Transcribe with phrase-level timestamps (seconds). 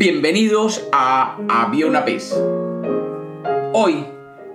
[0.00, 2.32] Bienvenidos a Había una vez.
[3.72, 4.04] Hoy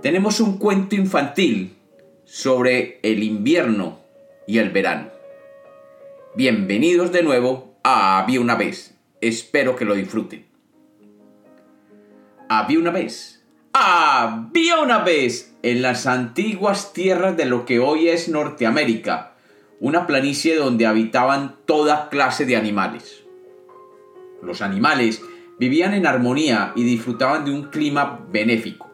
[0.02, 1.76] tenemos un cuento infantil
[2.24, 4.00] sobre el invierno
[4.48, 5.10] y el verano.
[6.34, 8.96] Bienvenidos de nuevo a Había una vez.
[9.20, 10.46] Espero que lo disfruten.
[12.48, 13.44] Había una vez.
[13.74, 19.34] Había una vez en las antiguas tierras de lo que hoy es Norteamérica,
[19.82, 23.24] una planicie donde habitaban toda clase de animales
[24.44, 25.22] los animales
[25.64, 28.92] vivían en armonía y disfrutaban de un clima benéfico.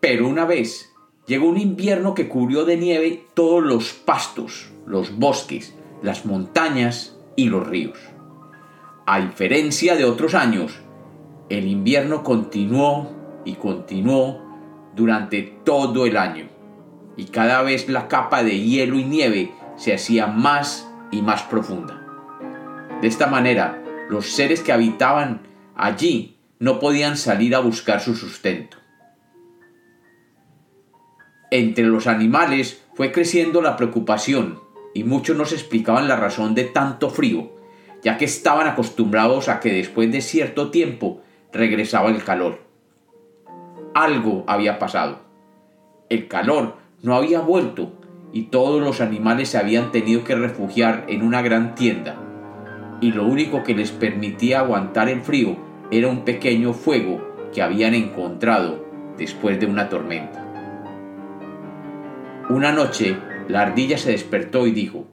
[0.00, 0.92] Pero una vez
[1.26, 7.48] llegó un invierno que cubrió de nieve todos los pastos, los bosques, las montañas y
[7.48, 7.98] los ríos.
[9.06, 10.78] A diferencia de otros años,
[11.48, 13.10] el invierno continuó
[13.44, 14.40] y continuó
[14.94, 16.46] durante todo el año,
[17.16, 22.06] y cada vez la capa de hielo y nieve se hacía más y más profunda.
[23.00, 28.76] De esta manera, los seres que habitaban allí no podían salir a buscar su sustento.
[31.50, 34.60] Entre los animales fue creciendo la preocupación
[34.94, 37.50] y muchos no se explicaban la razón de tanto frío,
[38.02, 41.20] ya que estaban acostumbrados a que después de cierto tiempo
[41.52, 42.60] regresaba el calor.
[43.94, 45.20] Algo había pasado.
[46.08, 47.92] El calor no había vuelto
[48.32, 52.31] y todos los animales se habían tenido que refugiar en una gran tienda
[53.02, 55.56] y lo único que les permitía aguantar el frío
[55.90, 57.20] era un pequeño fuego
[57.52, 58.86] que habían encontrado
[59.18, 60.38] después de una tormenta.
[62.48, 65.08] Una noche, la ardilla se despertó y dijo,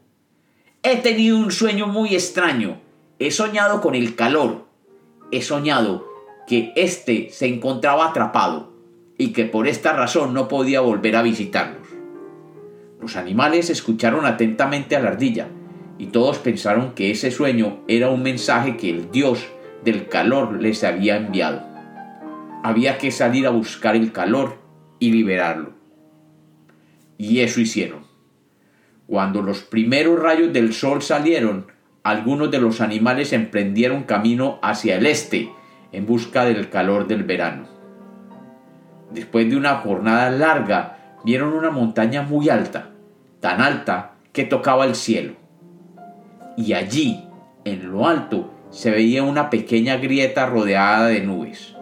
[0.84, 2.80] He tenido un sueño muy extraño.
[3.18, 4.68] He soñado con el calor.
[5.32, 6.08] He soñado
[6.48, 8.72] que éste se encontraba atrapado
[9.18, 11.88] y que por esta razón no podía volver a visitarnos.
[13.02, 15.50] Los animales escucharon atentamente a la ardilla
[16.00, 19.46] y todos pensaron que ese sueño era un mensaje que el dios
[19.84, 21.62] del calor les había enviado.
[22.64, 24.58] Había que salir a buscar el calor
[24.98, 25.74] y liberarlo.
[27.18, 28.08] Y eso hicieron.
[29.08, 31.68] Cuando los primeros rayos del sol salieron,
[32.04, 35.52] algunos de los animales emprendieron camino hacia el este
[35.92, 37.68] en busca del calor del verano.
[39.12, 42.92] Después de una jornada larga, vieron una montaña muy alta,
[43.42, 45.40] tan alta que tocaba el cielo
[46.60, 47.24] y allí,
[47.64, 51.76] en lo alto, se veía una pequeña grieta rodeada de nubes.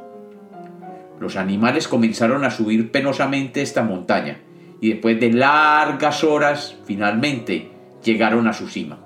[1.19, 4.39] Los animales comenzaron a subir penosamente esta montaña
[4.79, 7.71] y después de largas horas finalmente
[8.03, 8.99] llegaron a su cima.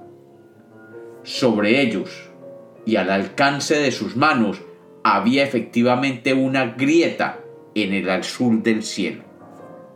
[1.24, 2.30] Sobre ellos
[2.86, 4.62] y al alcance de sus manos
[5.06, 7.40] había efectivamente una grieta
[7.76, 9.24] en el azul del cielo.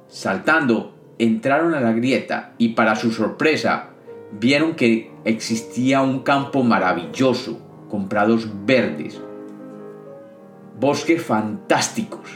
[0.07, 3.89] Saltando, entraron a la grieta y para su sorpresa
[4.31, 9.21] vieron que existía un campo maravilloso, con prados verdes,
[10.79, 12.29] bosques fantásticos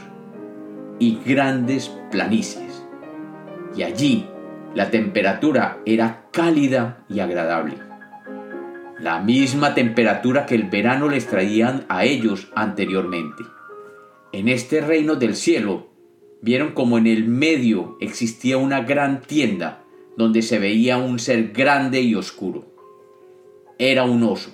[0.98, 2.84] y grandes planicies.
[3.76, 4.26] Y allí
[4.74, 7.76] la temperatura era cálida y agradable.
[9.00, 13.42] La misma temperatura que el verano les traían a ellos anteriormente.
[14.32, 15.88] En este reino del cielo
[16.42, 19.79] vieron como en el medio existía una gran tienda
[20.20, 22.66] donde se veía un ser grande y oscuro
[23.78, 24.50] era un oso.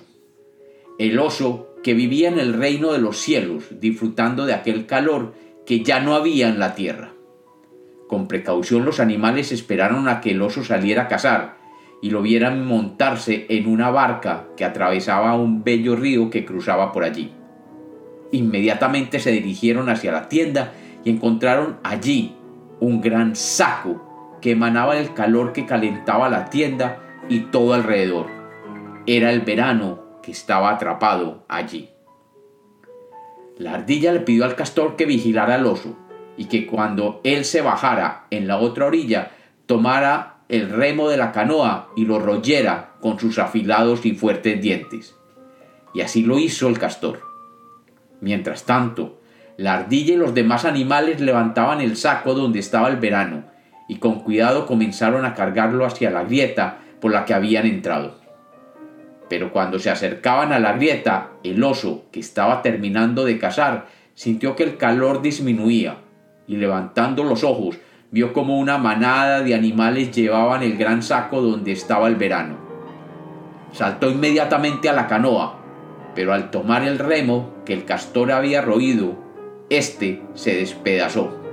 [0.97, 5.33] El oso que vivía en el reino de los cielos, disfrutando de aquel calor
[5.65, 7.11] que ya no había en la tierra.
[8.07, 11.57] Con precaución los animales esperaron a que el oso saliera a cazar
[12.01, 17.03] y lo vieran montarse en una barca que atravesaba un bello río que cruzaba por
[17.03, 17.33] allí.
[18.31, 20.71] Inmediatamente se dirigieron hacia la tienda
[21.03, 22.37] y encontraron allí
[22.79, 24.06] un gran saco
[24.41, 26.99] que emanaba el calor que calentaba la tienda
[27.29, 28.27] y todo alrededor.
[29.05, 31.89] Era el verano que estaba atrapado allí.
[33.57, 35.97] La ardilla le pidió al castor que vigilara al oso
[36.37, 39.31] y que cuando él se bajara en la otra orilla
[39.65, 45.15] tomara el remo de la canoa y lo royera con sus afilados y fuertes dientes.
[45.93, 47.21] Y así lo hizo el castor.
[48.21, 49.19] Mientras tanto,
[49.57, 53.56] la ardilla y los demás animales levantaban el saco donde estaba el verano
[53.87, 58.15] y con cuidado comenzaron a cargarlo hacia la grieta por la que habían entrado.
[59.29, 64.55] Pero cuando se acercaban a la grieta, el oso, que estaba terminando de cazar, sintió
[64.55, 65.97] que el calor disminuía,
[66.47, 67.77] y levantando los ojos,
[68.11, 72.57] vio como una manada de animales llevaban el gran saco donde estaba el verano.
[73.73, 75.59] Saltó inmediatamente a la canoa,
[76.15, 79.15] pero al tomar el remo que el castor había roído,
[79.69, 81.46] éste se despedazó.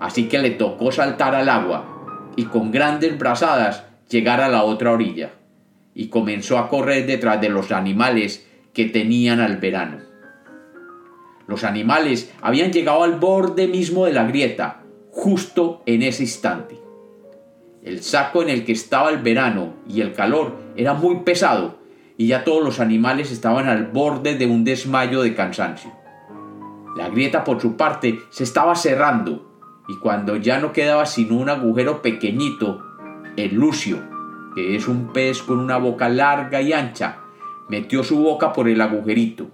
[0.00, 4.92] Así que le tocó saltar al agua y con grandes brazadas llegar a la otra
[4.92, 5.32] orilla
[5.94, 9.98] y comenzó a correr detrás de los animales que tenían al verano.
[11.48, 16.78] Los animales habían llegado al borde mismo de la grieta, justo en ese instante.
[17.82, 21.78] El saco en el que estaba el verano y el calor era muy pesado
[22.16, 25.90] y ya todos los animales estaban al borde de un desmayo de cansancio.
[26.96, 29.47] La grieta por su parte se estaba cerrando
[29.88, 32.84] y cuando ya no quedaba sino un agujero pequeñito,
[33.36, 33.98] el lucio,
[34.54, 37.20] que es un pez con una boca larga y ancha,
[37.68, 39.48] metió su boca por el agujerito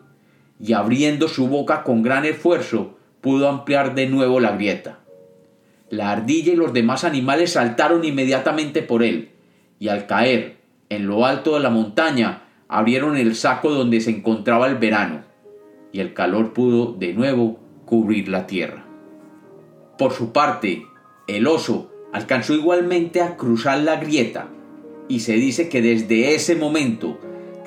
[0.59, 4.99] y abriendo su boca con gran esfuerzo pudo ampliar de nuevo la grieta.
[5.89, 9.31] La ardilla y los demás animales saltaron inmediatamente por él
[9.79, 10.57] y al caer
[10.89, 15.23] en lo alto de la montaña abrieron el saco donde se encontraba el verano
[15.93, 18.84] y el calor pudo de nuevo cubrir la tierra.
[19.99, 20.87] Por su parte,
[21.27, 24.49] el oso alcanzó igualmente a cruzar la grieta
[25.09, 27.19] y se dice que desde ese momento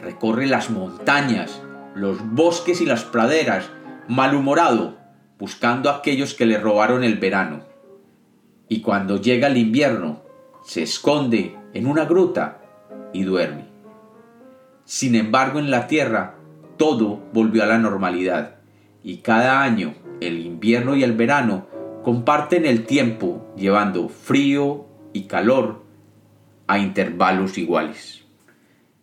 [0.02, 1.62] recorre las montañas,
[1.96, 3.70] los bosques y las praderas,
[4.08, 4.98] malhumorado,
[5.40, 7.62] buscando a aquellos que le robaron el verano.
[8.68, 10.22] Y cuando llega el invierno,
[10.66, 12.62] se esconde en una gruta
[13.14, 13.66] y duerme.
[14.84, 16.36] Sin embargo, en la Tierra,
[16.78, 18.56] todo volvió a la normalidad,
[19.04, 21.68] y cada año, el invierno y el verano
[22.08, 25.84] comparten el tiempo llevando frío y calor
[26.66, 28.24] a intervalos iguales.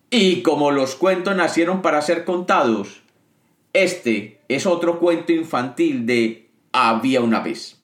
[0.09, 3.03] Y como los cuentos nacieron para ser contados,
[3.75, 7.79] este es otro cuento infantil de Había una vez.